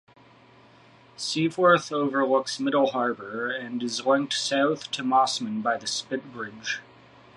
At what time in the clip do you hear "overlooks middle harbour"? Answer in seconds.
1.91-3.51